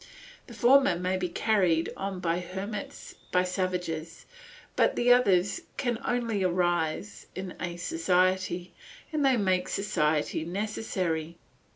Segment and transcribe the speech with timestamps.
[0.47, 4.25] The former may be carried on by hermits, by savages,
[4.75, 8.73] but the others can only arise in a society,
[9.13, 11.37] and they make society necessary.